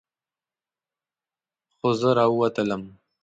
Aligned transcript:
خو 1.77 1.87
زه 1.99 2.09
راووتلم. 2.17 2.83